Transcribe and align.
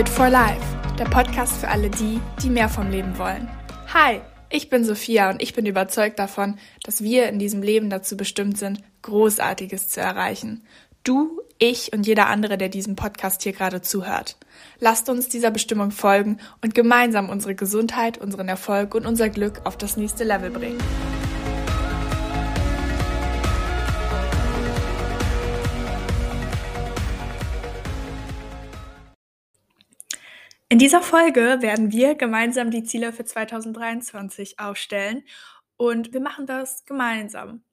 Fit 0.00 0.08
for 0.08 0.30
Life, 0.30 0.64
der 0.98 1.04
Podcast 1.04 1.58
für 1.58 1.68
alle 1.68 1.90
die, 1.90 2.22
die 2.42 2.48
mehr 2.48 2.70
vom 2.70 2.88
Leben 2.88 3.18
wollen. 3.18 3.50
Hi, 3.92 4.22
ich 4.48 4.70
bin 4.70 4.82
Sophia 4.82 5.28
und 5.28 5.42
ich 5.42 5.52
bin 5.52 5.66
überzeugt 5.66 6.18
davon, 6.18 6.58
dass 6.84 7.02
wir 7.02 7.28
in 7.28 7.38
diesem 7.38 7.60
Leben 7.60 7.90
dazu 7.90 8.16
bestimmt 8.16 8.56
sind, 8.56 8.82
Großartiges 9.02 9.88
zu 9.88 10.00
erreichen. 10.00 10.64
Du, 11.04 11.42
ich 11.58 11.92
und 11.92 12.06
jeder 12.06 12.28
andere, 12.28 12.56
der 12.56 12.70
diesem 12.70 12.96
Podcast 12.96 13.42
hier 13.42 13.52
gerade 13.52 13.82
zuhört. 13.82 14.38
Lasst 14.78 15.10
uns 15.10 15.28
dieser 15.28 15.50
Bestimmung 15.50 15.90
folgen 15.90 16.38
und 16.62 16.74
gemeinsam 16.74 17.28
unsere 17.28 17.54
Gesundheit, 17.54 18.16
unseren 18.16 18.48
Erfolg 18.48 18.94
und 18.94 19.04
unser 19.04 19.28
Glück 19.28 19.60
auf 19.64 19.76
das 19.76 19.98
nächste 19.98 20.24
Level 20.24 20.48
bringen. 20.48 20.78
In 30.72 30.78
dieser 30.78 31.02
Folge 31.02 31.58
werden 31.62 31.90
wir 31.90 32.14
gemeinsam 32.14 32.70
die 32.70 32.84
Ziele 32.84 33.12
für 33.12 33.24
2023 33.24 34.60
aufstellen 34.60 35.24
und 35.76 36.12
wir 36.12 36.20
machen 36.20 36.46
das 36.46 36.84
gemeinsam. 36.84 37.64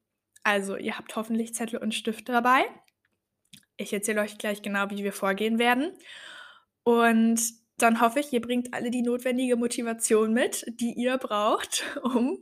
Also, 0.41 0.75
ihr 0.77 0.97
habt 0.97 1.15
hoffentlich 1.15 1.53
Zettel 1.53 1.77
und 1.77 1.93
Stift 1.93 2.27
dabei. 2.27 2.65
Ich 3.77 3.93
erzähle 3.93 4.21
euch 4.21 4.39
gleich 4.39 4.63
genau, 4.63 4.89
wie 4.89 5.03
wir 5.03 5.13
vorgehen 5.13 5.59
werden. 5.59 5.91
Und 6.83 7.39
dann 7.77 8.01
hoffe 8.01 8.19
ich, 8.19 8.33
ihr 8.33 8.41
bringt 8.41 8.73
alle 8.73 8.89
die 8.89 9.03
notwendige 9.03 9.57
Motivation 9.57 10.33
mit, 10.33 10.65
die 10.79 10.93
ihr 10.93 11.19
braucht, 11.19 11.83
um 12.01 12.39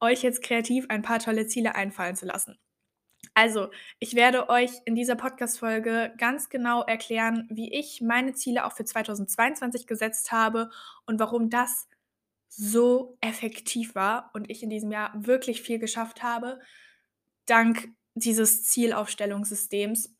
euch 0.00 0.22
jetzt 0.22 0.42
kreativ 0.42 0.84
ein 0.90 1.00
paar 1.00 1.18
tolle 1.18 1.46
Ziele 1.46 1.74
einfallen 1.74 2.14
zu 2.14 2.26
lassen. 2.26 2.58
Also, 3.38 3.70
ich 4.00 4.16
werde 4.16 4.48
euch 4.48 4.72
in 4.84 4.96
dieser 4.96 5.14
Podcast-Folge 5.14 6.12
ganz 6.18 6.48
genau 6.48 6.82
erklären, 6.82 7.46
wie 7.48 7.72
ich 7.72 8.00
meine 8.00 8.32
Ziele 8.32 8.66
auch 8.66 8.72
für 8.72 8.84
2022 8.84 9.86
gesetzt 9.86 10.32
habe 10.32 10.70
und 11.06 11.20
warum 11.20 11.48
das 11.48 11.86
so 12.48 13.16
effektiv 13.20 13.94
war 13.94 14.32
und 14.34 14.50
ich 14.50 14.64
in 14.64 14.70
diesem 14.70 14.90
Jahr 14.90 15.12
wirklich 15.14 15.62
viel 15.62 15.78
geschafft 15.78 16.24
habe, 16.24 16.58
dank 17.46 17.88
dieses 18.14 18.64
Zielaufstellungssystems. 18.64 20.16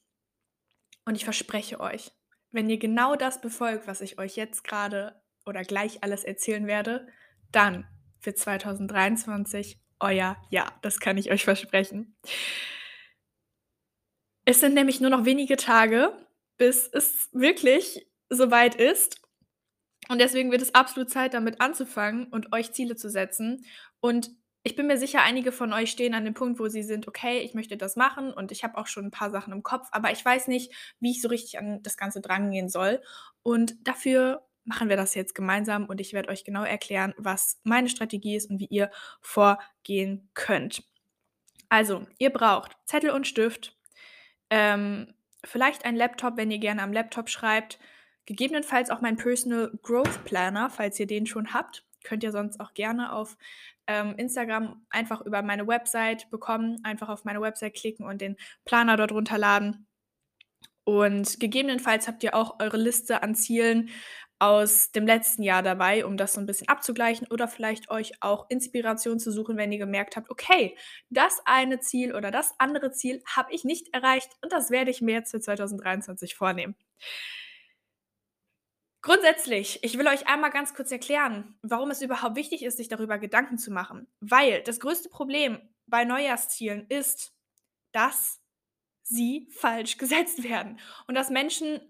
Und 1.04 1.16
ich 1.16 1.24
verspreche 1.24 1.80
euch, 1.80 2.12
wenn 2.52 2.70
ihr 2.70 2.78
genau 2.78 3.16
das 3.16 3.40
befolgt, 3.40 3.88
was 3.88 4.00
ich 4.00 4.20
euch 4.20 4.36
jetzt 4.36 4.62
gerade 4.62 5.20
oder 5.44 5.62
gleich 5.62 6.04
alles 6.04 6.22
erzählen 6.22 6.68
werde, 6.68 7.08
dann 7.50 7.84
für 8.20 8.32
2023 8.32 9.80
euer 9.98 10.36
Ja. 10.50 10.70
Das 10.82 11.00
kann 11.00 11.18
ich 11.18 11.32
euch 11.32 11.42
versprechen. 11.42 12.16
Es 14.48 14.60
sind 14.60 14.72
nämlich 14.72 15.02
nur 15.02 15.10
noch 15.10 15.26
wenige 15.26 15.58
Tage, 15.58 16.10
bis 16.56 16.88
es 16.90 17.28
wirklich 17.32 18.08
soweit 18.30 18.76
ist. 18.76 19.20
Und 20.08 20.22
deswegen 20.22 20.50
wird 20.50 20.62
es 20.62 20.74
absolut 20.74 21.10
Zeit, 21.10 21.34
damit 21.34 21.60
anzufangen 21.60 22.28
und 22.28 22.50
euch 22.54 22.72
Ziele 22.72 22.96
zu 22.96 23.10
setzen. 23.10 23.66
Und 24.00 24.30
ich 24.62 24.74
bin 24.74 24.86
mir 24.86 24.96
sicher, 24.96 25.20
einige 25.20 25.52
von 25.52 25.74
euch 25.74 25.90
stehen 25.90 26.14
an 26.14 26.24
dem 26.24 26.32
Punkt, 26.32 26.58
wo 26.58 26.68
sie 26.68 26.82
sind, 26.82 27.06
okay, 27.06 27.40
ich 27.40 27.52
möchte 27.52 27.76
das 27.76 27.94
machen 27.94 28.32
und 28.32 28.50
ich 28.50 28.64
habe 28.64 28.78
auch 28.78 28.86
schon 28.86 29.04
ein 29.04 29.10
paar 29.10 29.30
Sachen 29.30 29.52
im 29.52 29.62
Kopf, 29.62 29.86
aber 29.92 30.12
ich 30.12 30.24
weiß 30.24 30.48
nicht, 30.48 30.72
wie 30.98 31.10
ich 31.10 31.20
so 31.20 31.28
richtig 31.28 31.58
an 31.58 31.82
das 31.82 31.98
Ganze 31.98 32.22
drangehen 32.22 32.70
soll. 32.70 33.02
Und 33.42 33.86
dafür 33.86 34.46
machen 34.64 34.88
wir 34.88 34.96
das 34.96 35.14
jetzt 35.14 35.34
gemeinsam 35.34 35.84
und 35.84 36.00
ich 36.00 36.14
werde 36.14 36.30
euch 36.30 36.42
genau 36.44 36.64
erklären, 36.64 37.12
was 37.18 37.60
meine 37.64 37.90
Strategie 37.90 38.36
ist 38.36 38.48
und 38.48 38.60
wie 38.60 38.68
ihr 38.70 38.90
vorgehen 39.20 40.30
könnt. 40.32 40.84
Also, 41.68 42.06
ihr 42.16 42.30
braucht 42.30 42.78
Zettel 42.86 43.10
und 43.10 43.26
Stift, 43.26 43.77
ähm, 44.50 45.14
vielleicht 45.44 45.84
ein 45.84 45.96
Laptop, 45.96 46.36
wenn 46.36 46.50
ihr 46.50 46.58
gerne 46.58 46.82
am 46.82 46.92
Laptop 46.92 47.28
schreibt. 47.28 47.78
Gegebenenfalls 48.26 48.90
auch 48.90 49.00
mein 49.00 49.16
Personal 49.16 49.72
Growth 49.82 50.24
Planner, 50.24 50.70
falls 50.70 50.98
ihr 51.00 51.06
den 51.06 51.26
schon 51.26 51.54
habt. 51.54 51.84
Könnt 52.04 52.22
ihr 52.22 52.32
sonst 52.32 52.60
auch 52.60 52.74
gerne 52.74 53.12
auf 53.12 53.36
ähm, 53.86 54.14
Instagram 54.16 54.84
einfach 54.90 55.22
über 55.22 55.42
meine 55.42 55.66
Website 55.66 56.30
bekommen. 56.30 56.78
Einfach 56.84 57.08
auf 57.08 57.24
meine 57.24 57.40
Website 57.40 57.74
klicken 57.74 58.06
und 58.06 58.20
den 58.20 58.36
Planer 58.64 58.96
dort 58.96 59.12
runterladen. 59.12 59.86
Und 60.84 61.38
gegebenenfalls 61.40 62.08
habt 62.08 62.22
ihr 62.22 62.34
auch 62.34 62.60
eure 62.60 62.78
Liste 62.78 63.22
an 63.22 63.34
Zielen 63.34 63.90
aus 64.38 64.92
dem 64.92 65.06
letzten 65.06 65.42
Jahr 65.42 65.62
dabei, 65.62 66.06
um 66.06 66.16
das 66.16 66.34
so 66.34 66.40
ein 66.40 66.46
bisschen 66.46 66.68
abzugleichen 66.68 67.26
oder 67.28 67.48
vielleicht 67.48 67.90
euch 67.90 68.22
auch 68.22 68.48
Inspiration 68.48 69.18
zu 69.18 69.32
suchen, 69.32 69.56
wenn 69.56 69.72
ihr 69.72 69.78
gemerkt 69.78 70.16
habt, 70.16 70.30
okay, 70.30 70.76
das 71.10 71.40
eine 71.44 71.80
Ziel 71.80 72.14
oder 72.14 72.30
das 72.30 72.54
andere 72.58 72.92
Ziel 72.92 73.22
habe 73.26 73.52
ich 73.52 73.64
nicht 73.64 73.92
erreicht 73.92 74.30
und 74.42 74.52
das 74.52 74.70
werde 74.70 74.90
ich 74.90 75.00
mir 75.02 75.14
jetzt 75.14 75.32
für 75.32 75.40
2023 75.40 76.34
vornehmen. 76.34 76.76
Grundsätzlich, 79.00 79.78
ich 79.82 79.96
will 79.96 80.08
euch 80.08 80.26
einmal 80.26 80.50
ganz 80.50 80.74
kurz 80.74 80.90
erklären, 80.90 81.56
warum 81.62 81.90
es 81.90 82.02
überhaupt 82.02 82.36
wichtig 82.36 82.64
ist, 82.64 82.76
sich 82.76 82.88
darüber 82.88 83.18
Gedanken 83.18 83.56
zu 83.56 83.70
machen. 83.70 84.08
Weil 84.20 84.62
das 84.62 84.80
größte 84.80 85.08
Problem 85.08 85.60
bei 85.86 86.04
Neujahrszielen 86.04 86.86
ist, 86.88 87.32
dass 87.92 88.40
sie 89.02 89.48
falsch 89.52 89.96
gesetzt 89.98 90.42
werden 90.42 90.80
und 91.06 91.14
dass 91.14 91.30
Menschen 91.30 91.80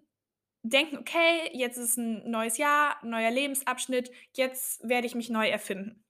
denken, 0.71 0.99
okay, 0.99 1.51
jetzt 1.53 1.77
ist 1.77 1.97
ein 1.97 2.31
neues 2.31 2.59
Jahr, 2.59 2.99
neuer 3.03 3.31
Lebensabschnitt, 3.31 4.11
jetzt 4.33 4.87
werde 4.89 5.07
ich 5.07 5.15
mich 5.15 5.31
neu 5.31 5.49
erfinden. 5.49 6.05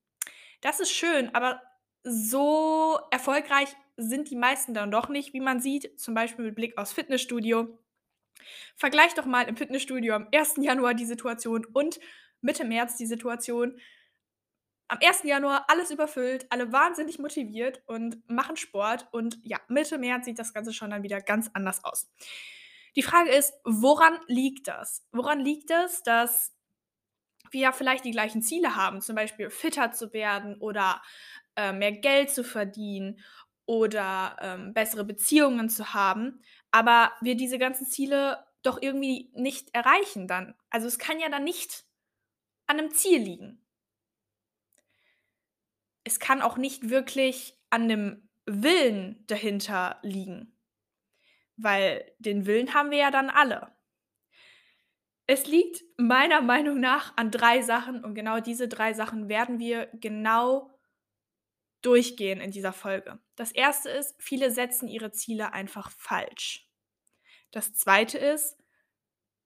Das 0.61 0.81
ist 0.81 0.91
schön, 0.91 1.35
aber 1.35 1.63
so 2.03 2.99
erfolgreich 3.11 3.69
sind 3.97 4.31
die 4.31 4.37
meisten 4.37 4.75
dann 4.75 4.91
doch 4.91 5.09
nicht, 5.09 5.33
wie 5.35 5.41
man 5.41 5.61
sieht, 5.61 5.99
zum 6.01 6.15
Beispiel 6.15 6.47
mit 6.47 6.55
Blick 6.55 6.79
aufs 6.79 6.93
Fitnessstudio. 6.93 7.79
Vergleich 8.77 9.15
doch 9.15 9.27
mal 9.27 9.49
im 9.49 9.57
Fitnessstudio 9.57 10.15
am 10.15 10.29
1. 10.33 10.55
Januar 10.59 10.95
die 10.95 11.05
Situation 11.05 11.67
und 11.73 11.99
Mitte 12.41 12.65
März 12.65 12.97
die 12.97 13.07
Situation. 13.07 13.79
Am 14.87 14.99
1. 15.03 15.25
Januar 15.25 15.67
alles 15.69 15.91
überfüllt, 15.91 16.47
alle 16.51 16.73
wahnsinnig 16.73 17.19
motiviert 17.19 17.83
und 17.87 18.27
machen 18.31 18.57
Sport 18.57 19.09
und 19.13 19.39
ja, 19.43 19.61
Mitte 19.69 19.99
März 19.99 20.25
sieht 20.25 20.39
das 20.39 20.55
Ganze 20.55 20.73
schon 20.73 20.91
dann 20.91 21.03
wieder 21.03 21.21
ganz 21.21 21.51
anders 21.53 21.85
aus. 21.85 22.09
Die 22.97 23.03
Frage 23.03 23.31
ist, 23.31 23.55
woran 23.65 24.19
liegt 24.27 24.69
das? 24.69 25.07
Woran 25.13 25.41
liegt 25.41 25.71
es, 25.71 26.03
dass 26.03 26.55
wir 27.51 27.61
ja 27.61 27.73
vielleicht 27.73 28.05
die 28.05 28.11
gleichen 28.11 28.43
Ziele 28.43 28.77
haben, 28.77 29.01
zum 29.01 29.17
Beispiel 29.17 29.51
fitter 29.51 29.93
zu 29.93 30.13
werden 30.13 30.57
oder 30.61 31.03
äh, 31.57 31.73
mehr 31.73 31.93
Geld 31.93 32.31
zu 32.31 32.45
verdienen 32.45 33.21
oder 33.67 34.37
ähm, 34.41 34.73
bessere 34.75 35.05
Beziehungen 35.05 35.69
zu 35.69 35.93
haben, 35.93 36.43
aber 36.71 37.13
wir 37.21 37.37
diese 37.37 37.59
ganzen 37.59 37.87
Ziele 37.87 38.45
doch 38.63 38.81
irgendwie 38.81 39.31
nicht 39.35 39.75
erreichen 39.75 40.27
dann. 40.27 40.55
Also 40.71 40.87
es 40.87 40.99
kann 40.99 41.21
ja 41.21 41.29
dann 41.29 41.45
nicht 41.45 41.85
an 42.67 42.79
einem 42.79 42.91
Ziel 42.93 43.21
liegen. 43.21 43.65
Es 46.05 46.19
kann 46.19 46.43
auch 46.43 46.57
nicht 46.57 46.91
wirklich 46.91 47.59
an 47.71 47.83
einem 47.83 48.29
Willen 48.47 49.25
dahinter 49.27 49.99
liegen. 50.03 50.58
Weil 51.59 52.11
den 52.19 52.47
Willen 52.47 52.73
haben 52.73 52.91
wir 52.91 52.99
ja 52.99 53.11
dann 53.11 53.29
alle. 53.29 53.77
Es 55.27 55.47
liegt 55.47 55.85
meiner 55.99 56.41
Meinung 56.41 56.81
nach 56.81 57.15
an 57.17 57.31
drei 57.31 57.61
Sachen 57.61 58.03
und 58.03 58.15
genau 58.15 58.41
diese 58.41 58.67
drei 58.67 58.95
Sachen 58.95 59.29
werden 59.29 59.59
wir 59.59 59.91
genau 59.93 60.79
durchgehen 61.83 62.41
in 62.41 62.51
dieser 62.51 62.73
Folge. 62.73 63.19
Das 63.37 63.53
erste 63.53 63.91
ist, 63.91 64.15
viele 64.19 64.51
setzen 64.51 64.89
ihre 64.89 65.13
Ziele 65.13 65.53
einfach 65.53 65.91
falsch. 65.91 66.67
Das 67.51 67.75
zweite 67.75 68.19
ist, 68.19 68.57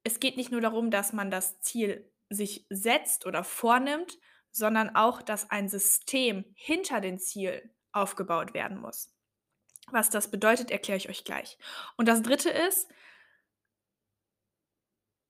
es 0.05 0.21
geht 0.21 0.37
nicht 0.37 0.53
nur 0.53 0.61
darum, 0.61 0.91
dass 0.91 1.13
man 1.13 1.31
das 1.31 1.61
Ziel 1.61 2.11
sich 2.29 2.67
setzt 2.71 3.27
oder 3.27 3.43
vornimmt, 3.43 4.19
sondern 4.51 4.95
auch, 4.95 5.23
dass 5.23 5.51
ein 5.51 5.69
System 5.69 6.45
hinter 6.55 7.01
den 7.01 7.19
Zielen 7.19 7.71
aufgebaut 7.93 8.55
werden 8.55 8.79
muss. 8.81 9.13
Was 9.93 10.11
das 10.11 10.31
bedeutet, 10.31 10.71
erkläre 10.71 10.97
ich 10.97 11.09
euch 11.09 11.25
gleich. 11.25 11.59
Und 11.97 12.09
das 12.09 12.23
Dritte 12.23 12.49
ist, 12.51 12.89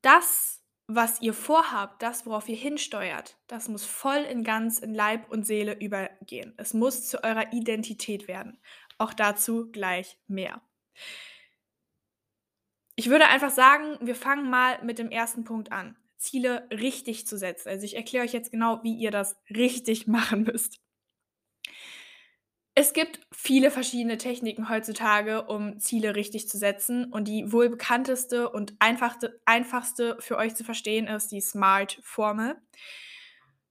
das, 0.03 0.63
was 0.87 1.21
ihr 1.21 1.35
vorhabt, 1.35 2.03
das, 2.03 2.27
worauf 2.27 2.49
ihr 2.49 2.57
hinsteuert, 2.57 3.37
das 3.49 3.69
muss 3.69 3.85
voll 3.85 4.19
in 4.19 4.45
ganz 4.45 4.79
in 4.79 4.95
Leib 4.95 5.31
und 5.31 5.45
Seele 5.45 5.79
übergehen. 5.79 6.55
Es 6.57 6.75
muss 6.75 7.09
zu 7.09 7.23
eurer 7.25 7.53
Identität 7.53 8.29
werden. 8.29 8.61
Auch 8.99 9.13
dazu 9.13 9.71
gleich 9.71 10.19
mehr. 10.29 10.63
Ich 12.95 13.09
würde 13.09 13.27
einfach 13.29 13.51
sagen, 13.51 13.99
wir 14.01 14.15
fangen 14.15 14.49
mal 14.49 14.83
mit 14.85 14.99
dem 14.99 15.11
ersten 15.11 15.45
Punkt 15.45 15.73
an. 15.73 15.97
Ziele 16.19 16.69
richtig 16.71 17.27
zu 17.27 17.37
setzen. 17.37 17.69
Also 17.69 17.85
ich 17.85 17.97
erkläre 17.97 18.25
euch 18.25 18.33
jetzt 18.33 18.53
genau, 18.53 18.83
wie 18.85 18.95
ihr 18.95 19.11
das 19.11 19.37
richtig 19.51 20.07
machen 20.07 20.45
müsst. 20.45 20.81
Es 22.75 22.95
gibt 22.95 23.21
viele 23.31 23.71
verschiedene 23.71 24.17
Techniken 24.17 24.71
heutzutage, 24.71 25.43
um 25.43 25.79
Ziele 25.79 26.17
richtig 26.17 26.49
zu 26.49 26.57
setzen. 26.57 27.13
Und 27.13 27.29
die 27.29 27.53
wohl 27.53 27.69
bekannteste 27.69 28.49
und 28.49 28.75
einfachste, 28.81 30.17
für 30.21 30.37
euch 30.39 30.55
zu 30.55 30.65
verstehen 30.65 31.07
ist 31.07 31.33
die 31.33 31.41
SMART-Formel. 31.41 32.57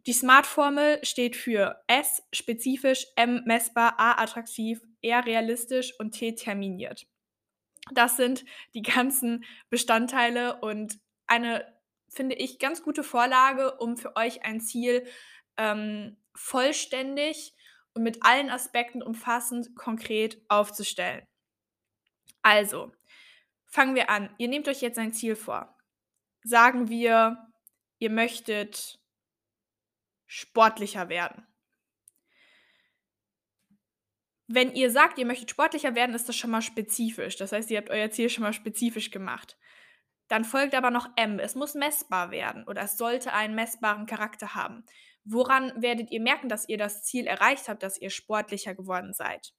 Die 0.05 0.13
SMART-Formel 0.13 1.03
steht 1.03 1.35
für 1.35 1.81
S 1.87 2.23
spezifisch, 2.31 3.07
M 3.15 3.41
messbar, 3.45 3.99
A 3.99 4.21
attraktiv, 4.21 4.81
R 5.01 5.25
realistisch 5.25 5.93
und 5.99 6.11
T 6.11 6.35
terminiert. 6.35 7.07
Das 7.91 8.17
sind 8.17 8.45
die 8.75 8.83
ganzen 8.83 9.43
Bestandteile 9.69 10.59
und 10.61 10.99
eine 11.25 11.65
finde 12.11 12.35
ich, 12.35 12.59
ganz 12.59 12.83
gute 12.83 13.03
Vorlage, 13.03 13.77
um 13.77 13.97
für 13.97 14.15
euch 14.15 14.43
ein 14.43 14.59
Ziel 14.59 15.05
ähm, 15.57 16.17
vollständig 16.35 17.55
und 17.93 18.03
mit 18.03 18.23
allen 18.23 18.49
Aspekten 18.49 19.01
umfassend 19.01 19.75
konkret 19.75 20.41
aufzustellen. 20.47 21.25
Also, 22.41 22.91
fangen 23.65 23.95
wir 23.95 24.09
an. 24.09 24.33
Ihr 24.37 24.47
nehmt 24.47 24.67
euch 24.67 24.81
jetzt 24.81 24.97
ein 24.97 25.13
Ziel 25.13 25.35
vor. 25.35 25.77
Sagen 26.43 26.89
wir, 26.89 27.37
ihr 27.99 28.09
möchtet 28.09 28.99
sportlicher 30.25 31.09
werden. 31.09 31.45
Wenn 34.47 34.73
ihr 34.73 34.91
sagt, 34.91 35.17
ihr 35.17 35.25
möchtet 35.25 35.51
sportlicher 35.51 35.95
werden, 35.95 36.15
ist 36.15 36.27
das 36.27 36.35
schon 36.35 36.51
mal 36.51 36.61
spezifisch. 36.61 37.37
Das 37.37 37.51
heißt, 37.51 37.69
ihr 37.71 37.77
habt 37.77 37.89
euer 37.89 38.11
Ziel 38.11 38.29
schon 38.29 38.43
mal 38.43 38.53
spezifisch 38.53 39.11
gemacht. 39.11 39.57
Dann 40.27 40.45
folgt 40.45 40.75
aber 40.75 40.91
noch 40.91 41.09
M. 41.15 41.39
Es 41.39 41.55
muss 41.55 41.73
messbar 41.73 42.31
werden 42.31 42.65
oder 42.65 42.81
es 42.83 42.97
sollte 42.97 43.33
einen 43.33 43.55
messbaren 43.55 44.05
Charakter 44.05 44.55
haben. 44.55 44.85
Woran 45.23 45.81
werdet 45.81 46.11
ihr 46.11 46.21
merken, 46.21 46.49
dass 46.49 46.67
ihr 46.67 46.77
das 46.77 47.03
Ziel 47.03 47.27
erreicht 47.27 47.69
habt, 47.69 47.83
dass 47.83 47.99
ihr 47.99 48.09
sportlicher 48.09 48.73
geworden 48.73 49.13
seid? 49.13 49.53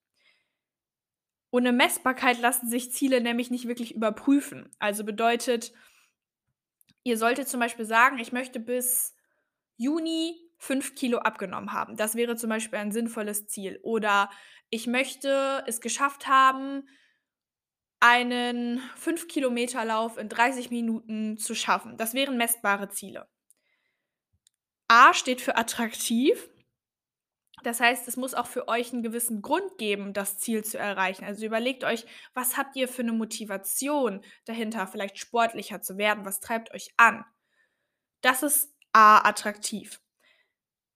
Ohne 1.50 1.72
Messbarkeit 1.72 2.40
lassen 2.40 2.68
sich 2.68 2.92
Ziele 2.92 3.20
nämlich 3.20 3.50
nicht 3.50 3.68
wirklich 3.68 3.94
überprüfen. 3.94 4.70
Also 4.78 5.04
bedeutet, 5.04 5.72
ihr 7.04 7.18
solltet 7.18 7.48
zum 7.48 7.60
Beispiel 7.60 7.84
sagen, 7.84 8.18
ich 8.18 8.32
möchte 8.32 8.58
bis 8.58 9.14
Juni 9.76 10.34
5 10.58 10.94
Kilo 10.94 11.18
abgenommen 11.18 11.72
haben. 11.72 11.96
Das 11.96 12.14
wäre 12.14 12.36
zum 12.36 12.48
Beispiel 12.48 12.78
ein 12.78 12.92
sinnvolles 12.92 13.48
Ziel. 13.48 13.80
Oder 13.82 14.30
ich 14.70 14.86
möchte 14.86 15.62
es 15.66 15.80
geschafft 15.80 16.26
haben, 16.26 16.88
einen 18.00 18.80
5 18.96 19.28
Kilometer 19.28 19.84
Lauf 19.84 20.16
in 20.18 20.28
30 20.28 20.70
Minuten 20.70 21.36
zu 21.36 21.54
schaffen. 21.54 21.96
Das 21.96 22.14
wären 22.14 22.36
messbare 22.36 22.88
Ziele. 22.88 23.28
A 24.92 25.14
steht 25.14 25.40
für 25.40 25.56
attraktiv. 25.56 26.50
Das 27.62 27.80
heißt, 27.80 28.06
es 28.08 28.18
muss 28.18 28.34
auch 28.34 28.46
für 28.46 28.68
euch 28.68 28.92
einen 28.92 29.02
gewissen 29.02 29.40
Grund 29.40 29.78
geben, 29.78 30.12
das 30.12 30.36
Ziel 30.38 30.64
zu 30.64 30.76
erreichen. 30.76 31.24
Also 31.24 31.46
überlegt 31.46 31.82
euch, 31.82 32.04
was 32.34 32.58
habt 32.58 32.76
ihr 32.76 32.88
für 32.88 33.00
eine 33.00 33.14
Motivation 33.14 34.20
dahinter, 34.44 34.86
vielleicht 34.86 35.16
sportlicher 35.16 35.80
zu 35.80 35.96
werden? 35.96 36.26
Was 36.26 36.40
treibt 36.40 36.74
euch 36.74 36.92
an? 36.98 37.24
Das 38.20 38.42
ist 38.42 38.70
A 38.92 39.26
attraktiv. 39.26 39.98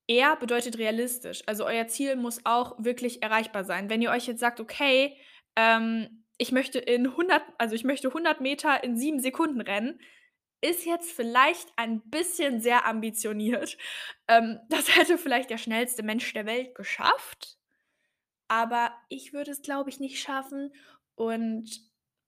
R 0.09 0.37
bedeutet 0.37 0.77
realistisch. 0.77 1.43
Also 1.47 1.65
euer 1.65 1.87
Ziel 1.87 2.17
muss 2.17 2.45
auch 2.45 2.77
wirklich 2.79 3.23
erreichbar 3.23 3.65
sein. 3.65 3.89
Wenn 3.89 4.03
ihr 4.03 4.11
euch 4.11 4.27
jetzt 4.27 4.41
sagt, 4.41 4.61
okay, 4.61 5.17
ähm, 5.57 6.23
ich 6.37 6.53
möchte 6.53 6.81
in 6.81 7.07
100, 7.07 7.43
also 7.57 7.75
ich 7.75 7.85
möchte 7.85 8.09
100 8.09 8.43
Meter 8.43 8.85
in 8.85 8.99
sieben 8.99 9.21
Sekunden 9.21 9.63
rennen, 9.63 9.99
ist 10.61 10.85
jetzt 10.85 11.13
vielleicht 11.13 11.69
ein 11.77 12.01
bisschen 12.11 12.61
sehr 12.61 12.87
ambitioniert. 12.87 13.77
Ähm, 14.29 14.59
das 14.71 14.97
hätte 14.97 15.19
vielleicht 15.19 15.51
der 15.51 15.57
schnellste 15.57 16.03
Mensch 16.03 16.33
der 16.33 16.47
Welt 16.47 16.75
geschafft. 16.75 17.59
Aber 18.49 18.93
ich 19.09 19.33
würde 19.33 19.53
es, 19.53 19.63
glaube 19.63 19.89
ich, 19.89 20.01
nicht 20.01 20.21
schaffen. 20.21 20.75
Und 21.15 21.81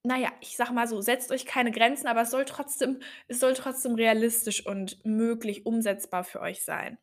naja, 0.05 0.33
ich 0.41 0.57
sag 0.57 0.71
mal 0.71 0.87
so, 0.87 1.01
setzt 1.01 1.33
euch 1.33 1.45
keine 1.45 1.73
Grenzen, 1.73 2.07
aber 2.07 2.23
es 2.23 2.31
soll 2.31 2.45
trotzdem, 2.45 3.01
es 3.27 3.41
soll 3.41 3.55
trotzdem 3.55 3.97
realistisch 3.97 4.65
und 4.65 5.05
möglich 5.05 5.67
umsetzbar 5.67 6.23
für 6.23 6.41
euch 6.41 6.63
sein. 6.63 6.99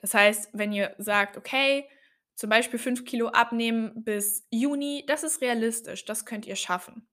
Das 0.00 0.14
heißt, 0.14 0.50
wenn 0.52 0.72
ihr 0.72 0.94
sagt, 0.98 1.36
okay, 1.36 1.88
zum 2.34 2.50
Beispiel 2.50 2.78
5 2.78 3.04
Kilo 3.04 3.28
abnehmen 3.28 4.04
bis 4.04 4.46
Juni, 4.50 5.04
das 5.06 5.24
ist 5.24 5.40
realistisch, 5.42 6.04
das 6.04 6.24
könnt 6.24 6.46
ihr 6.46 6.56
schaffen. 6.56 7.09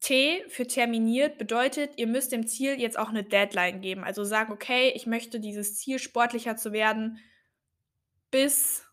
T 0.00 0.44
für 0.48 0.66
terminiert 0.66 1.38
bedeutet, 1.38 1.92
ihr 1.96 2.06
müsst 2.06 2.32
dem 2.32 2.46
Ziel 2.46 2.80
jetzt 2.80 2.98
auch 2.98 3.08
eine 3.08 3.24
Deadline 3.24 3.80
geben. 3.80 4.04
Also 4.04 4.24
sagen, 4.24 4.52
okay, 4.52 4.92
ich 4.94 5.06
möchte 5.06 5.40
dieses 5.40 5.76
Ziel, 5.76 5.98
sportlicher 5.98 6.56
zu 6.56 6.72
werden, 6.72 7.18
bis 8.30 8.84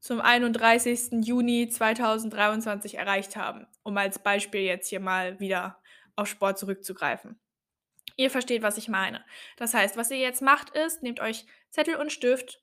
zum 0.00 0.20
31. 0.20 1.24
Juni 1.24 1.68
2023 1.68 2.96
erreicht 2.96 3.36
haben, 3.36 3.66
um 3.82 3.96
als 3.96 4.18
Beispiel 4.18 4.62
jetzt 4.62 4.88
hier 4.88 5.00
mal 5.00 5.38
wieder 5.38 5.80
auf 6.16 6.28
Sport 6.28 6.58
zurückzugreifen. 6.58 7.38
Ihr 8.16 8.30
versteht, 8.30 8.62
was 8.62 8.78
ich 8.78 8.88
meine. 8.88 9.24
Das 9.56 9.74
heißt, 9.74 9.96
was 9.96 10.10
ihr 10.10 10.18
jetzt 10.18 10.42
macht, 10.42 10.70
ist, 10.70 11.02
nehmt 11.02 11.20
euch 11.20 11.46
Zettel 11.70 11.96
und 11.96 12.12
Stift. 12.12 12.62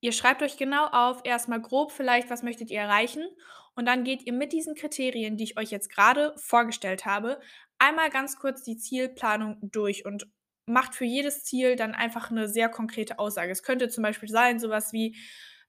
Ihr 0.00 0.12
schreibt 0.12 0.42
euch 0.42 0.56
genau 0.56 0.86
auf, 0.86 1.20
erstmal 1.24 1.60
grob 1.60 1.92
vielleicht, 1.92 2.30
was 2.30 2.42
möchtet 2.42 2.70
ihr 2.70 2.80
erreichen. 2.80 3.26
Und 3.74 3.86
dann 3.86 4.04
geht 4.04 4.26
ihr 4.26 4.32
mit 4.32 4.52
diesen 4.52 4.74
Kriterien, 4.74 5.36
die 5.36 5.44
ich 5.44 5.58
euch 5.58 5.70
jetzt 5.70 5.90
gerade 5.90 6.34
vorgestellt 6.36 7.06
habe, 7.06 7.40
einmal 7.78 8.10
ganz 8.10 8.38
kurz 8.38 8.62
die 8.62 8.76
Zielplanung 8.76 9.58
durch 9.62 10.04
und 10.04 10.26
macht 10.66 10.94
für 10.94 11.04
jedes 11.04 11.44
Ziel 11.44 11.76
dann 11.76 11.94
einfach 11.94 12.30
eine 12.30 12.48
sehr 12.48 12.68
konkrete 12.68 13.18
Aussage. 13.18 13.52
Es 13.52 13.62
könnte 13.62 13.88
zum 13.88 14.02
Beispiel 14.02 14.28
sein, 14.28 14.58
sowas 14.58 14.92
wie 14.92 15.16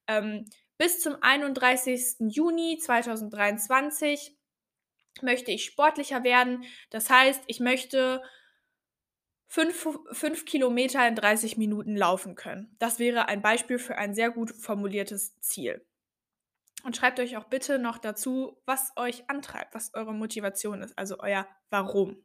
ähm, 0.08 0.46
bis 0.78 1.00
zum 1.00 1.16
31. 1.22 2.16
Juni 2.20 2.78
2023 2.80 4.36
möchte 5.22 5.52
ich 5.52 5.66
sportlicher 5.66 6.24
werden. 6.24 6.64
Das 6.90 7.10
heißt, 7.10 7.44
ich 7.48 7.60
möchte 7.60 8.22
fünf, 9.48 9.88
fünf 10.12 10.46
Kilometer 10.46 11.06
in 11.08 11.16
30 11.16 11.58
Minuten 11.58 11.96
laufen 11.96 12.36
können. 12.36 12.76
Das 12.80 13.00
wäre 13.00 13.28
ein 13.28 13.42
Beispiel 13.42 13.80
für 13.80 13.98
ein 13.98 14.14
sehr 14.14 14.32
gut 14.32 14.52
formuliertes 14.52 15.40
Ziel. 15.40 15.86
Und 16.84 16.96
schreibt 16.96 17.20
euch 17.20 17.38
auch 17.38 17.46
bitte 17.46 17.80
noch 17.80 17.98
dazu, 17.98 18.62
was 18.66 18.92
euch 18.96 19.30
antreibt, 19.30 19.76
was 19.76 19.94
eure 19.94 20.14
Motivation 20.14 20.82
ist, 20.82 20.98
also 20.98 21.20
euer 21.20 21.48
Warum. 21.70 22.24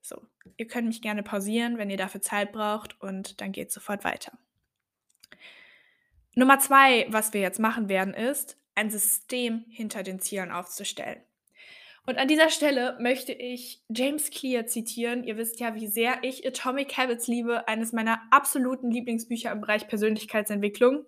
So, 0.00 0.20
ihr 0.56 0.66
könnt 0.66 0.86
mich 0.86 1.00
gerne 1.00 1.22
pausieren, 1.22 1.78
wenn 1.78 1.90
ihr 1.90 1.96
dafür 1.96 2.20
Zeit 2.20 2.52
braucht 2.52 3.00
und 3.00 3.40
dann 3.40 3.52
geht 3.52 3.72
sofort 3.72 4.04
weiter. 4.04 4.36
Nummer 6.34 6.58
zwei, 6.58 7.06
was 7.08 7.32
wir 7.32 7.40
jetzt 7.40 7.60
machen 7.60 7.88
werden, 7.88 8.12
ist, 8.12 8.58
ein 8.74 8.90
System 8.90 9.64
hinter 9.68 10.02
den 10.02 10.20
Zielen 10.20 10.50
aufzustellen. 10.50 11.22
Und 12.06 12.18
an 12.18 12.28
dieser 12.28 12.50
Stelle 12.50 12.98
möchte 13.00 13.32
ich 13.32 13.82
James 13.88 14.30
Clear 14.30 14.66
zitieren. 14.66 15.24
Ihr 15.24 15.38
wisst 15.38 15.58
ja, 15.58 15.74
wie 15.74 15.86
sehr 15.86 16.18
ich 16.22 16.46
Atomic 16.46 16.98
Habits 16.98 17.28
liebe, 17.28 17.66
eines 17.66 17.92
meiner 17.92 18.20
absoluten 18.30 18.90
Lieblingsbücher 18.90 19.50
im 19.52 19.62
Bereich 19.62 19.88
Persönlichkeitsentwicklung. 19.88 21.06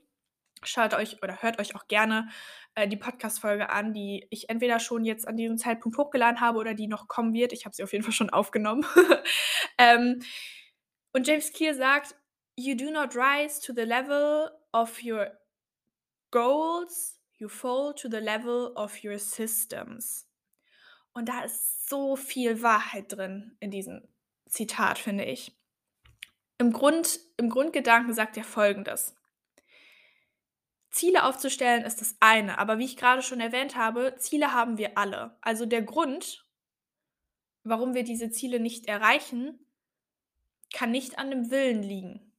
Schaut 0.63 0.95
euch 0.95 1.23
oder 1.23 1.43
hört 1.43 1.61
euch 1.61 1.75
auch 1.75 1.87
gerne 1.87 2.29
äh, 2.75 2.89
die 2.89 2.97
Podcast-Folge 2.97 3.71
an, 3.71 3.93
die 3.93 4.27
ich 4.31 4.49
entweder 4.49 4.81
schon 4.81 5.05
jetzt 5.05 5.29
an 5.29 5.37
diesem 5.37 5.59
Zeitpunkt 5.59 5.99
hochgeladen 5.99 6.41
habe 6.41 6.59
oder 6.59 6.75
die 6.75 6.87
noch 6.87 7.09
kommen 7.09 7.35
wird. 7.35 7.53
Ich 7.53 7.65
habe 7.65 7.75
sie 7.75 7.83
auf 7.83 7.93
jeden 7.93 8.05
Fall 8.05 8.13
schon 8.13 8.31
aufgenommen. 8.31 8.85
ähm, 9.79 10.21
und 11.13 11.27
James 11.27 11.53
Clear 11.53 11.75
sagt, 11.75 12.15
You 12.59 12.75
do 12.75 12.91
not 12.91 13.15
rise 13.15 13.61
to 13.61 13.75
the 13.75 13.83
level 13.83 14.51
of 14.73 15.03
your 15.03 15.31
goals, 16.31 17.21
you 17.39 17.49
fall 17.49 17.95
to 17.95 18.09
the 18.09 18.17
level 18.17 18.73
of 18.77 19.05
your 19.05 19.19
systems. 19.19 20.27
Und 21.13 21.29
da 21.29 21.45
ist 21.45 21.89
so 21.89 22.17
viel 22.17 22.63
Wahrheit 22.63 23.13
drin 23.13 23.57
in 23.61 23.71
diesem 23.71 24.07
Zitat, 24.47 24.99
finde 24.99 25.25
ich. 25.25 25.57
Im, 26.59 26.73
Grund, 26.73 27.21
Im 27.37 27.51
Grundgedanken 27.51 28.15
sagt 28.15 28.37
er 28.37 28.45
folgendes. 28.45 29.15
Ziele 30.97 31.25
aufzustellen 31.25 31.85
ist 31.85 32.01
das 32.01 32.17
eine, 32.21 32.59
aber 32.59 32.79
wie 32.79 32.87
ich 32.87 32.97
gerade 32.97 33.23
schon 33.23 33.41
erwähnt 33.41 33.77
habe, 33.77 34.17
Ziele 34.17 34.55
haben 34.55 34.79
wir 34.79 34.97
alle. 34.97 35.37
Also 35.43 35.67
der 35.67 35.83
Grund, 35.83 36.47
warum 37.65 37.93
wir 37.93 38.03
diese 38.03 38.31
Ziele 38.31 38.61
nicht 38.61 38.87
erreichen, 38.87 39.59
kann 40.73 40.91
nicht 40.91 41.19
an 41.19 41.31
dem 41.31 41.51
Willen 41.51 41.83
liegen 41.83 42.33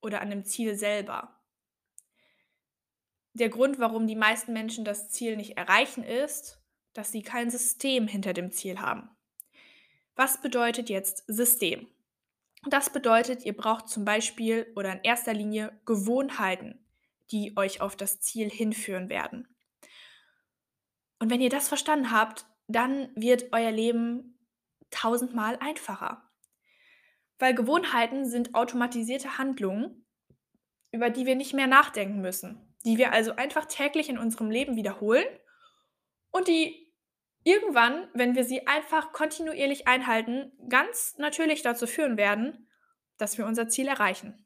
oder 0.00 0.20
an 0.20 0.30
dem 0.30 0.44
Ziel 0.44 0.76
selber. 0.76 1.40
Der 3.34 3.48
Grund, 3.48 3.80
warum 3.80 4.06
die 4.06 4.16
meisten 4.16 4.52
Menschen 4.52 4.84
das 4.84 5.10
Ziel 5.10 5.36
nicht 5.36 5.56
erreichen, 5.58 6.04
ist, 6.04 6.62
dass 6.92 7.10
sie 7.10 7.22
kein 7.22 7.50
System 7.50 8.06
hinter 8.06 8.32
dem 8.32 8.52
Ziel 8.52 8.80
haben. 8.80 9.10
Was 10.14 10.40
bedeutet 10.40 10.88
jetzt 10.88 11.24
System? 11.26 11.88
Das 12.68 12.90
bedeutet, 12.90 13.44
ihr 13.44 13.56
braucht 13.56 13.88
zum 13.88 14.04
Beispiel 14.04 14.72
oder 14.76 14.92
in 14.92 15.00
erster 15.02 15.34
Linie 15.34 15.78
Gewohnheiten, 15.84 16.85
die 17.30 17.56
euch 17.56 17.80
auf 17.80 17.96
das 17.96 18.20
Ziel 18.20 18.50
hinführen 18.50 19.08
werden. 19.08 19.48
Und 21.18 21.30
wenn 21.30 21.40
ihr 21.40 21.50
das 21.50 21.68
verstanden 21.68 22.10
habt, 22.10 22.46
dann 22.68 23.10
wird 23.14 23.52
euer 23.52 23.70
Leben 23.70 24.38
tausendmal 24.90 25.56
einfacher. 25.60 26.30
Weil 27.38 27.54
Gewohnheiten 27.54 28.26
sind 28.26 28.54
automatisierte 28.54 29.38
Handlungen, 29.38 30.06
über 30.92 31.10
die 31.10 31.26
wir 31.26 31.36
nicht 31.36 31.52
mehr 31.52 31.66
nachdenken 31.66 32.20
müssen, 32.20 32.74
die 32.84 32.98
wir 32.98 33.12
also 33.12 33.36
einfach 33.36 33.66
täglich 33.66 34.08
in 34.08 34.18
unserem 34.18 34.50
Leben 34.50 34.76
wiederholen 34.76 35.26
und 36.30 36.48
die 36.48 36.92
irgendwann, 37.44 38.08
wenn 38.14 38.34
wir 38.34 38.44
sie 38.44 38.66
einfach 38.66 39.12
kontinuierlich 39.12 39.86
einhalten, 39.86 40.52
ganz 40.68 41.16
natürlich 41.18 41.62
dazu 41.62 41.86
führen 41.86 42.16
werden, 42.16 42.68
dass 43.18 43.38
wir 43.38 43.46
unser 43.46 43.68
Ziel 43.68 43.88
erreichen. 43.88 44.45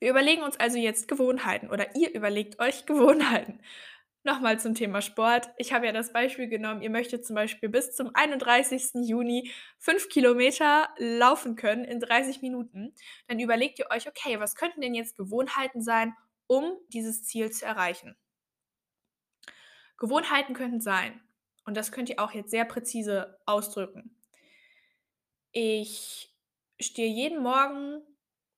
Wir 0.00 0.10
überlegen 0.10 0.42
uns 0.42 0.58
also 0.58 0.78
jetzt 0.78 1.08
Gewohnheiten 1.08 1.70
oder 1.70 1.94
ihr 1.94 2.12
überlegt 2.14 2.58
euch 2.58 2.86
Gewohnheiten. 2.86 3.60
Nochmal 4.22 4.60
zum 4.60 4.74
Thema 4.74 5.00
Sport. 5.00 5.48
Ich 5.56 5.72
habe 5.72 5.86
ja 5.86 5.92
das 5.92 6.12
Beispiel 6.12 6.48
genommen, 6.48 6.82
ihr 6.82 6.90
möchtet 6.90 7.24
zum 7.24 7.36
Beispiel 7.36 7.68
bis 7.68 7.94
zum 7.94 8.10
31. 8.14 9.06
Juni 9.06 9.50
5 9.78 10.08
Kilometer 10.08 10.88
laufen 10.98 11.56
können 11.56 11.84
in 11.84 12.00
30 12.00 12.42
Minuten. 12.42 12.94
Dann 13.28 13.38
überlegt 13.38 13.78
ihr 13.78 13.90
euch, 13.90 14.08
okay, 14.08 14.40
was 14.40 14.56
könnten 14.56 14.82
denn 14.82 14.94
jetzt 14.94 15.16
Gewohnheiten 15.16 15.80
sein, 15.80 16.14
um 16.48 16.76
dieses 16.88 17.24
Ziel 17.24 17.50
zu 17.50 17.64
erreichen? 17.64 18.14
Gewohnheiten 19.96 20.54
könnten 20.54 20.80
sein, 20.80 21.20
und 21.64 21.76
das 21.76 21.92
könnt 21.92 22.08
ihr 22.08 22.18
auch 22.20 22.32
jetzt 22.32 22.50
sehr 22.50 22.64
präzise 22.64 23.38
ausdrücken. 23.46 24.16
Ich 25.52 26.34
stehe 26.80 27.08
jeden 27.08 27.42
Morgen 27.42 28.02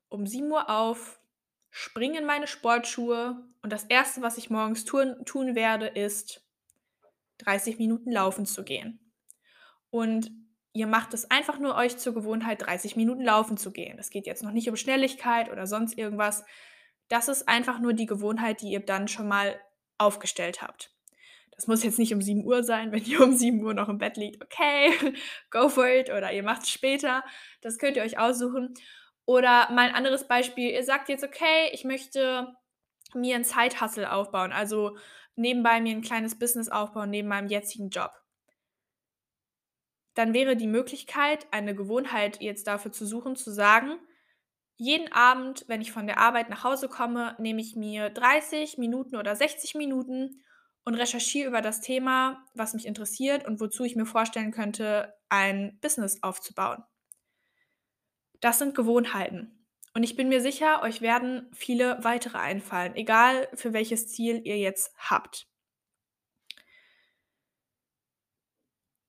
um 0.08 0.26
7 0.26 0.50
Uhr 0.50 0.70
auf, 0.70 1.20
springe 1.72 2.18
in 2.18 2.26
meine 2.26 2.46
Sportschuhe 2.46 3.42
und 3.62 3.72
das 3.72 3.84
Erste, 3.84 4.20
was 4.20 4.36
ich 4.36 4.50
morgens 4.50 4.84
tun, 4.84 5.16
tun 5.24 5.54
werde, 5.54 5.86
ist 5.86 6.46
30 7.38 7.78
Minuten 7.78 8.12
laufen 8.12 8.44
zu 8.44 8.62
gehen. 8.62 9.00
Und 9.90 10.30
ihr 10.74 10.86
macht 10.86 11.14
es 11.14 11.30
einfach 11.30 11.58
nur 11.58 11.74
euch 11.74 11.96
zur 11.96 12.12
Gewohnheit, 12.12 12.62
30 12.62 12.94
Minuten 12.94 13.22
laufen 13.24 13.56
zu 13.56 13.72
gehen. 13.72 13.98
Es 13.98 14.10
geht 14.10 14.26
jetzt 14.26 14.42
noch 14.42 14.52
nicht 14.52 14.68
um 14.68 14.76
Schnelligkeit 14.76 15.50
oder 15.50 15.66
sonst 15.66 15.96
irgendwas. 15.96 16.44
Das 17.08 17.28
ist 17.28 17.48
einfach 17.48 17.80
nur 17.80 17.94
die 17.94 18.06
Gewohnheit, 18.06 18.60
die 18.60 18.70
ihr 18.70 18.80
dann 18.80 19.08
schon 19.08 19.26
mal 19.26 19.58
aufgestellt 19.96 20.60
habt. 20.60 20.94
Das 21.52 21.66
muss 21.66 21.82
jetzt 21.82 21.98
nicht 21.98 22.12
um 22.12 22.20
7 22.20 22.44
Uhr 22.44 22.64
sein, 22.64 22.92
wenn 22.92 23.04
ihr 23.04 23.20
um 23.24 23.32
7 23.32 23.64
Uhr 23.64 23.72
noch 23.72 23.88
im 23.88 23.98
Bett 23.98 24.18
liegt. 24.18 24.42
Okay, 24.44 24.92
go 25.50 25.70
for 25.70 25.88
it. 25.88 26.10
Oder 26.10 26.32
ihr 26.32 26.42
macht 26.42 26.64
es 26.64 26.70
später. 26.70 27.24
Das 27.62 27.78
könnt 27.78 27.96
ihr 27.96 28.02
euch 28.02 28.18
aussuchen. 28.18 28.74
Oder 29.24 29.70
mal 29.70 29.88
ein 29.88 29.94
anderes 29.94 30.26
Beispiel. 30.26 30.70
Ihr 30.70 30.84
sagt 30.84 31.08
jetzt, 31.08 31.24
okay, 31.24 31.70
ich 31.72 31.84
möchte 31.84 32.54
mir 33.14 33.36
ein 33.36 33.44
Zeithassel 33.44 34.06
aufbauen. 34.06 34.52
Also 34.52 34.96
nebenbei 35.36 35.80
mir 35.80 35.94
ein 35.94 36.02
kleines 36.02 36.38
Business 36.38 36.68
aufbauen, 36.68 37.10
neben 37.10 37.28
meinem 37.28 37.48
jetzigen 37.48 37.90
Job. 37.90 38.10
Dann 40.14 40.34
wäre 40.34 40.56
die 40.56 40.66
Möglichkeit, 40.66 41.46
eine 41.52 41.74
Gewohnheit 41.74 42.40
jetzt 42.40 42.66
dafür 42.66 42.92
zu 42.92 43.06
suchen, 43.06 43.36
zu 43.36 43.50
sagen, 43.50 43.98
jeden 44.76 45.12
Abend, 45.12 45.64
wenn 45.68 45.80
ich 45.80 45.92
von 45.92 46.06
der 46.06 46.18
Arbeit 46.18 46.50
nach 46.50 46.64
Hause 46.64 46.88
komme, 46.88 47.36
nehme 47.38 47.60
ich 47.60 47.76
mir 47.76 48.10
30 48.10 48.78
Minuten 48.78 49.16
oder 49.16 49.36
60 49.36 49.74
Minuten 49.74 50.42
und 50.84 50.94
recherchiere 50.94 51.48
über 51.48 51.60
das 51.60 51.80
Thema, 51.80 52.44
was 52.54 52.74
mich 52.74 52.86
interessiert 52.86 53.46
und 53.46 53.60
wozu 53.60 53.84
ich 53.84 53.96
mir 53.96 54.06
vorstellen 54.06 54.50
könnte, 54.50 55.14
ein 55.28 55.78
Business 55.80 56.22
aufzubauen. 56.22 56.82
Das 58.42 58.58
sind 58.58 58.74
Gewohnheiten. 58.74 59.66
Und 59.94 60.02
ich 60.02 60.16
bin 60.16 60.28
mir 60.28 60.40
sicher, 60.40 60.82
euch 60.82 61.00
werden 61.00 61.48
viele 61.54 62.02
weitere 62.02 62.38
einfallen, 62.38 62.96
egal 62.96 63.48
für 63.54 63.72
welches 63.72 64.08
Ziel 64.08 64.42
ihr 64.44 64.58
jetzt 64.58 64.94
habt. 64.98 65.46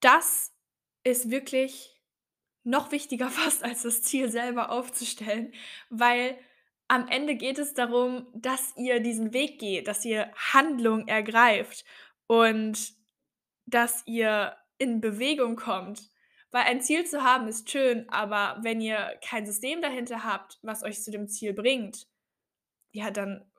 Das 0.01 0.53
ist 1.03 1.31
wirklich 1.31 1.99
noch 2.63 2.91
wichtiger 2.91 3.29
fast 3.29 3.63
als 3.63 3.81
das 3.81 4.03
Ziel 4.03 4.29
selber 4.29 4.69
aufzustellen, 4.69 5.53
weil 5.89 6.37
am 6.87 7.07
Ende 7.07 7.35
geht 7.35 7.57
es 7.57 7.73
darum, 7.73 8.27
dass 8.35 8.75
ihr 8.77 8.99
diesen 8.99 9.33
Weg 9.33 9.57
geht, 9.57 9.87
dass 9.87 10.05
ihr 10.05 10.31
Handlung 10.35 11.07
ergreift 11.07 11.85
und 12.27 12.93
dass 13.65 14.05
ihr 14.05 14.55
in 14.77 15.01
Bewegung 15.01 15.55
kommt. 15.55 16.12
Weil 16.53 16.65
ein 16.65 16.81
Ziel 16.81 17.03
zu 17.03 17.23
haben 17.23 17.47
ist 17.47 17.71
schön, 17.71 18.07
aber 18.09 18.63
wenn 18.63 18.79
ihr 18.79 19.19
kein 19.27 19.43
System 19.43 19.81
dahinter 19.81 20.23
habt, 20.23 20.59
was 20.61 20.83
euch 20.83 21.01
zu 21.01 21.09
dem 21.09 21.27
Ziel 21.27 21.51
bringt, 21.51 22.07
ja, 22.91 23.09
dann 23.09 23.51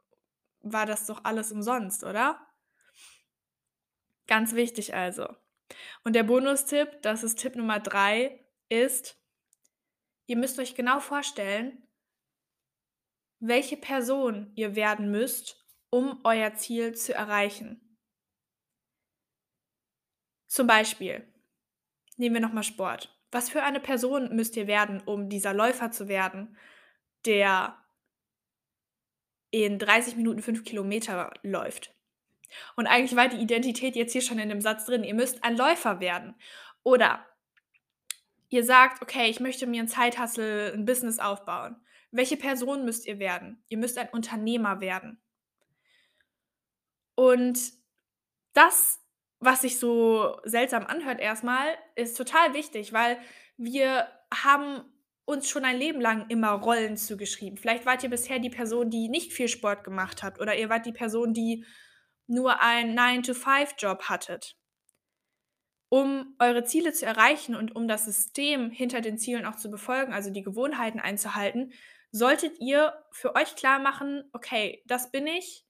war 0.60 0.86
das 0.86 1.06
doch 1.06 1.24
alles 1.24 1.50
umsonst, 1.50 2.04
oder? 2.04 2.40
Ganz 4.28 4.54
wichtig 4.54 4.94
also. 4.94 5.26
Und 6.04 6.14
der 6.14 6.22
Bonustipp, 6.22 7.02
das 7.02 7.24
ist 7.24 7.40
Tipp 7.40 7.56
Nummer 7.56 7.80
drei, 7.80 8.46
ist, 8.68 9.20
ihr 10.26 10.36
müsst 10.36 10.60
euch 10.60 10.76
genau 10.76 11.00
vorstellen, 11.00 11.88
welche 13.40 13.76
Person 13.76 14.52
ihr 14.54 14.76
werden 14.76 15.10
müsst, 15.10 15.66
um 15.90 16.20
euer 16.22 16.54
Ziel 16.54 16.94
zu 16.94 17.12
erreichen. 17.12 17.98
Zum 20.46 20.68
Beispiel, 20.68 21.33
nehmen 22.16 22.34
wir 22.34 22.42
nochmal 22.42 22.62
Sport. 22.62 23.16
Was 23.30 23.50
für 23.50 23.62
eine 23.62 23.80
Person 23.80 24.34
müsst 24.34 24.56
ihr 24.56 24.66
werden, 24.66 25.02
um 25.04 25.28
dieser 25.28 25.52
Läufer 25.52 25.90
zu 25.90 26.08
werden, 26.08 26.56
der 27.26 27.76
in 29.50 29.78
30 29.78 30.16
Minuten 30.16 30.42
5 30.42 30.64
Kilometer 30.64 31.32
läuft? 31.42 31.94
Und 32.76 32.86
eigentlich 32.86 33.16
war 33.16 33.28
die 33.28 33.40
Identität 33.40 33.96
jetzt 33.96 34.12
hier 34.12 34.22
schon 34.22 34.38
in 34.38 34.48
dem 34.48 34.60
Satz 34.60 34.86
drin. 34.86 35.04
Ihr 35.04 35.14
müsst 35.14 35.42
ein 35.42 35.56
Läufer 35.56 36.00
werden. 36.00 36.34
Oder 36.82 37.26
ihr 38.48 38.64
sagt, 38.64 39.02
okay, 39.02 39.28
ich 39.28 39.40
möchte 39.40 39.66
mir 39.66 39.82
ein 39.82 39.88
Zeithassel, 39.88 40.72
ein 40.72 40.84
Business 40.84 41.18
aufbauen. 41.18 41.76
Welche 42.10 42.36
Person 42.36 42.84
müsst 42.84 43.06
ihr 43.06 43.18
werden? 43.18 43.62
Ihr 43.68 43.78
müsst 43.78 43.98
ein 43.98 44.08
Unternehmer 44.10 44.80
werden. 44.80 45.20
Und 47.16 47.58
das, 48.52 49.00
was 49.40 49.62
sich 49.62 49.78
so 49.78 50.38
seltsam 50.44 50.86
anhört 50.86 51.20
erstmal, 51.20 51.66
ist 51.96 52.16
total 52.16 52.54
wichtig, 52.54 52.92
weil 52.92 53.18
wir 53.56 54.08
haben 54.32 54.82
uns 55.26 55.48
schon 55.48 55.64
ein 55.64 55.78
Leben 55.78 56.00
lang 56.00 56.28
immer 56.28 56.50
Rollen 56.50 56.96
zugeschrieben. 56.96 57.58
Vielleicht 57.58 57.86
wart 57.86 58.02
ihr 58.02 58.10
bisher 58.10 58.38
die 58.38 58.50
Person, 58.50 58.90
die 58.90 59.08
nicht 59.08 59.32
viel 59.32 59.48
Sport 59.48 59.84
gemacht 59.84 60.22
hat 60.22 60.40
oder 60.40 60.56
ihr 60.56 60.68
wart 60.68 60.86
die 60.86 60.92
Person, 60.92 61.32
die 61.32 61.64
nur 62.26 62.62
einen 62.62 62.98
9-to-5-Job 62.98 64.04
hattet. 64.04 64.56
Um 65.88 66.34
eure 66.38 66.64
Ziele 66.64 66.92
zu 66.92 67.06
erreichen 67.06 67.54
und 67.54 67.76
um 67.76 67.86
das 67.86 68.04
System 68.04 68.70
hinter 68.70 69.00
den 69.00 69.18
Zielen 69.18 69.46
auch 69.46 69.56
zu 69.56 69.70
befolgen, 69.70 70.12
also 70.12 70.30
die 70.30 70.42
Gewohnheiten 70.42 71.00
einzuhalten, 71.00 71.72
solltet 72.10 72.60
ihr 72.60 72.94
für 73.10 73.34
euch 73.34 73.54
klar 73.56 73.78
machen, 73.78 74.28
okay, 74.32 74.82
das 74.86 75.10
bin 75.10 75.26
ich. 75.26 75.64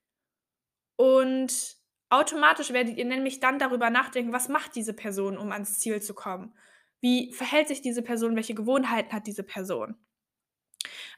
Und 0.96 1.76
automatisch 2.14 2.70
werdet 2.70 2.96
ihr 2.96 3.04
nämlich 3.04 3.40
dann 3.40 3.58
darüber 3.58 3.90
nachdenken, 3.90 4.32
was 4.32 4.48
macht 4.48 4.74
diese 4.74 4.94
Person, 4.94 5.38
um 5.38 5.52
ans 5.52 5.78
Ziel 5.78 6.02
zu 6.02 6.14
kommen? 6.14 6.56
Wie 7.00 7.32
verhält 7.32 7.68
sich 7.68 7.82
diese 7.82 8.02
Person? 8.02 8.36
Welche 8.36 8.54
Gewohnheiten 8.54 9.12
hat 9.12 9.26
diese 9.26 9.42
Person? 9.42 9.96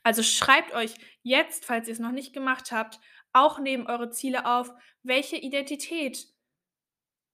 Also 0.03 0.23
schreibt 0.23 0.73
euch 0.75 0.95
jetzt, 1.23 1.65
falls 1.65 1.89
ihr 1.89 1.93
es 1.93 1.99
noch 1.99 2.13
nicht 2.13 2.33
gemacht 2.33 2.73
habt, 2.73 3.01
auch 3.33 3.59
neben 3.59 3.87
eure 3.87 4.11
Ziele 4.11 4.47
auf, 4.47 4.73
welche 5.03 5.37
Identität 5.37 6.29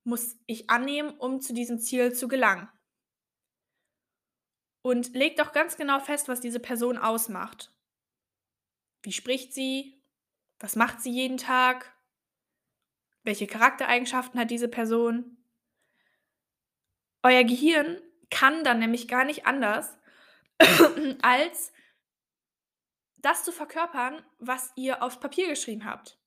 muss 0.03 0.37
ich 0.47 0.69
annehmen, 0.69 1.11
um 1.17 1.39
zu 1.39 1.53
diesem 1.53 1.79
Ziel 1.79 2.13
zu 2.13 2.27
gelangen. 2.27 2.69
Und 4.81 5.13
legt 5.13 5.39
auch 5.39 5.53
ganz 5.53 5.77
genau 5.77 5.99
fest, 5.99 6.27
was 6.27 6.41
diese 6.41 6.59
Person 6.59 6.97
ausmacht. 6.97 7.73
Wie 9.01 9.13
spricht 9.13 9.53
sie? 9.53 10.03
Was 10.59 10.75
macht 10.75 11.01
sie 11.01 11.11
jeden 11.11 11.37
Tag? 11.37 11.92
Welche 13.23 13.47
Charaktereigenschaften 13.47 14.39
hat 14.39 14.51
diese 14.51 14.67
Person? 14.67 15.37
Euer 17.23 17.43
Gehirn 17.43 18.01
kann 18.29 18.63
dann 18.63 18.79
nämlich 18.79 19.07
gar 19.07 19.23
nicht 19.23 19.45
anders, 19.45 19.97
als 21.21 21.71
das 23.17 23.45
zu 23.45 23.51
verkörpern, 23.51 24.21
was 24.39 24.71
ihr 24.75 25.01
aufs 25.01 25.19
Papier 25.19 25.47
geschrieben 25.47 25.85
habt. 25.85 26.19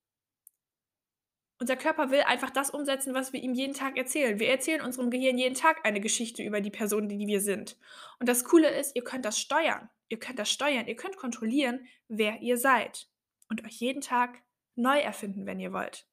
Unser 1.58 1.76
Körper 1.76 2.10
will 2.10 2.20
einfach 2.20 2.50
das 2.50 2.70
umsetzen, 2.70 3.14
was 3.14 3.32
wir 3.32 3.42
ihm 3.42 3.54
jeden 3.54 3.72
Tag 3.74 3.96
erzählen. 3.96 4.38
Wir 4.38 4.48
erzählen 4.48 4.82
unserem 4.82 5.10
Gehirn 5.10 5.38
jeden 5.38 5.54
Tag 5.54 5.86
eine 5.86 6.00
Geschichte 6.00 6.42
über 6.42 6.60
die 6.60 6.70
Person, 6.70 7.08
die 7.08 7.26
wir 7.26 7.40
sind. 7.40 7.78
Und 8.18 8.28
das 8.28 8.44
Coole 8.44 8.68
ist, 8.68 8.94
ihr 8.94 9.04
könnt 9.04 9.24
das 9.24 9.38
steuern. 9.38 9.88
Ihr 10.08 10.18
könnt 10.18 10.38
das 10.38 10.50
steuern. 10.50 10.86
Ihr 10.86 10.96
könnt 10.96 11.16
kontrollieren, 11.16 11.86
wer 12.08 12.42
ihr 12.42 12.58
seid. 12.58 13.08
Und 13.48 13.64
euch 13.64 13.80
jeden 13.80 14.02
Tag 14.02 14.42
neu 14.74 14.98
erfinden, 14.98 15.46
wenn 15.46 15.60
ihr 15.60 15.72
wollt. 15.72 16.06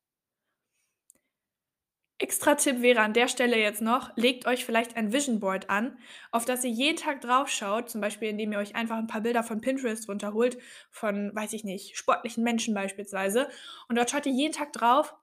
Extra 2.23 2.55
Tipp 2.55 2.81
wäre 2.81 3.01
an 3.01 3.11
der 3.11 3.27
Stelle 3.27 3.59
jetzt 3.59 3.81
noch, 3.81 4.15
legt 4.15 4.45
euch 4.45 4.63
vielleicht 4.63 4.95
ein 4.95 5.11
Vision 5.11 5.41
Board 5.41 5.69
an, 5.69 5.97
auf 6.31 6.45
das 6.45 6.63
ihr 6.63 6.69
jeden 6.69 6.95
Tag 6.95 7.19
drauf 7.19 7.49
schaut, 7.49 7.89
zum 7.89 7.99
Beispiel 7.99 8.29
indem 8.29 8.53
ihr 8.53 8.59
euch 8.59 8.75
einfach 8.75 8.95
ein 8.95 9.07
paar 9.07 9.19
Bilder 9.19 9.43
von 9.43 9.59
Pinterest 9.59 10.07
runterholt, 10.07 10.57
von, 10.89 11.35
weiß 11.35 11.51
ich 11.51 11.65
nicht, 11.65 11.97
sportlichen 11.97 12.41
Menschen 12.45 12.73
beispielsweise. 12.73 13.49
Und 13.89 13.97
dort 13.97 14.09
schaut 14.09 14.25
ihr 14.25 14.31
jeden 14.31 14.53
Tag 14.53 14.71
drauf 14.71 15.13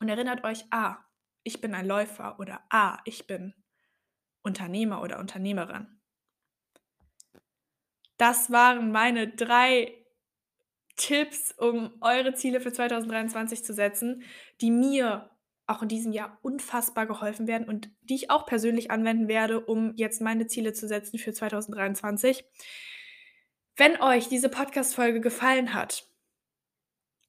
und 0.00 0.08
erinnert 0.08 0.42
euch, 0.42 0.64
ah, 0.70 0.96
ich 1.42 1.60
bin 1.60 1.74
ein 1.74 1.86
Läufer 1.86 2.40
oder 2.40 2.62
ah, 2.70 2.98
ich 3.04 3.26
bin 3.26 3.52
Unternehmer 4.40 5.02
oder 5.02 5.18
Unternehmerin. 5.18 6.00
Das 8.16 8.50
waren 8.50 8.90
meine 8.90 9.28
drei 9.28 9.92
Tipps, 10.96 11.52
um 11.58 11.92
eure 12.00 12.32
Ziele 12.32 12.62
für 12.62 12.72
2023 12.72 13.62
zu 13.62 13.74
setzen, 13.74 14.22
die 14.62 14.70
mir 14.70 15.28
auch 15.66 15.82
in 15.82 15.88
diesem 15.88 16.12
Jahr 16.12 16.38
unfassbar 16.42 17.06
geholfen 17.06 17.46
werden 17.46 17.68
und 17.68 17.90
die 18.02 18.14
ich 18.14 18.30
auch 18.30 18.46
persönlich 18.46 18.90
anwenden 18.90 19.28
werde, 19.28 19.60
um 19.60 19.92
jetzt 19.96 20.20
meine 20.20 20.46
Ziele 20.46 20.72
zu 20.72 20.86
setzen 20.86 21.18
für 21.18 21.32
2023. 21.32 22.44
Wenn 23.76 24.00
euch 24.00 24.28
diese 24.28 24.48
Podcast-Folge 24.48 25.20
gefallen 25.20 25.74
hat, 25.74 26.08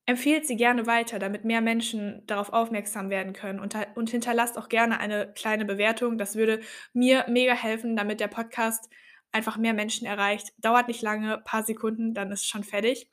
Empfehlt 0.10 0.48
sie 0.48 0.56
gerne 0.56 0.88
weiter, 0.88 1.20
damit 1.20 1.44
mehr 1.44 1.60
Menschen 1.60 2.25
darauf 2.27 2.53
aufmerksam 2.53 3.10
werden 3.10 3.34
können 3.34 3.60
und 3.60 3.75
und 3.96 4.10
hinterlasst 4.10 4.58
auch 4.58 4.70
gerne 4.70 5.01
eine 5.01 5.34
kleine 5.34 5.65
Bewertung. 5.65 6.17
Das 6.17 6.38
würde 6.38 6.62
mir 6.94 7.25
mega 7.27 7.51
helfen, 7.51 7.98
damit 7.98 8.22
der 8.22 8.29
Podcast 8.29 8.89
einfach 9.34 9.58
mehr 9.58 9.74
Menschen 9.74 10.08
erreicht. 10.08 10.53
Dauert 10.60 10.88
nicht 10.88 11.01
lange, 11.01 11.39
paar 11.39 11.63
Sekunden, 11.63 12.13
dann 12.13 12.32
ist 12.32 12.44
es 12.44 12.48
schon 12.48 12.63
fertig. 12.63 13.12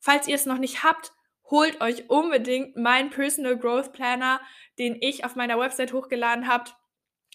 Falls 0.00 0.26
ihr 0.26 0.34
es 0.34 0.44
noch 0.44 0.58
nicht 0.58 0.82
habt, 0.82 1.12
holt 1.50 1.80
euch 1.80 2.08
unbedingt 2.10 2.76
meinen 2.76 3.10
Personal 3.10 3.56
Growth 3.56 3.92
Planner, 3.92 4.40
den 4.78 4.96
ich 5.00 5.24
auf 5.24 5.36
meiner 5.36 5.58
Website 5.58 5.92
hochgeladen 5.92 6.48
habe. 6.48 6.70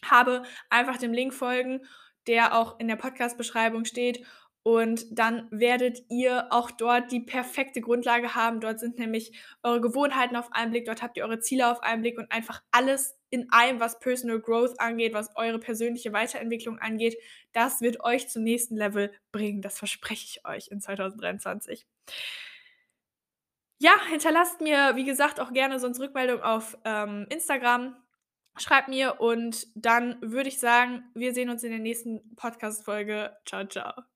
Habe 0.04 0.44
einfach 0.70 0.98
dem 0.98 1.14
Link 1.14 1.34
folgen, 1.34 1.82
der 2.28 2.58
auch 2.58 2.80
in 2.80 2.88
der 2.88 2.96
Podcast-Beschreibung 2.96 3.86
steht 3.86 4.26
und 4.64 5.06
dann 5.12 5.48
werdet 5.52 6.00
ihr 6.10 6.48
auch 6.52 6.72
dort 6.72 7.12
die 7.12 7.20
perfekte 7.20 7.82
Grundlage 7.82 8.34
haben. 8.34 8.62
Dort 8.62 8.80
sind 8.80 8.98
nämlich 8.98 9.38
eure 9.62 9.82
Gewohnheiten 9.82 10.38
auf 10.38 10.54
einen 10.54 10.72
Blick, 10.72 10.86
dort 10.86 11.04
habt 11.04 11.18
ihr 11.18 11.26
eure 11.26 11.40
Ziele 11.40 11.70
auf 11.70 11.84
einen 11.84 12.02
Blick 12.02 12.18
und 12.18 12.32
einfach 12.32 12.64
alles 12.72 13.18
in 13.30 13.52
einem, 13.52 13.82
was 13.82 14.00
Personal 14.00 14.40
Growth 14.40 14.80
angeht, 14.80 15.14
was 15.14 15.36
eure 15.36 15.60
persönliche 15.60 16.14
Weiterentwicklung 16.14 16.80
angeht. 16.80 17.18
Das 17.52 17.82
wird 17.82 18.04
euch 18.06 18.30
zum 18.30 18.44
nächsten 18.44 18.78
Level 18.78 19.12
bringen. 19.34 19.62
Das 19.62 19.78
verspreche 19.78 20.26
ich 20.26 20.48
euch 20.48 20.70
in 20.70 20.80
2023. 20.80 21.86
Ja, 23.84 23.92
hinterlasst 24.08 24.62
mir, 24.62 24.96
wie 24.96 25.04
gesagt, 25.04 25.42
auch 25.42 25.52
gerne 25.52 25.78
sonst 25.78 26.00
Rückmeldung 26.00 26.42
auf 26.42 26.78
ähm, 26.86 27.28
Instagram. 27.30 27.98
Schreibt 28.56 28.88
mir 28.88 29.20
und 29.20 29.68
dann 29.76 30.16
würde 30.22 30.48
ich 30.48 30.58
sagen, 30.58 31.04
wir 31.16 31.34
sehen 31.34 31.50
uns 31.50 31.64
in 31.64 31.72
der 31.72 31.80
nächsten 31.80 32.34
Podcast-Folge. 32.38 33.36
Ciao, 33.46 33.68
ciao. 33.68 34.13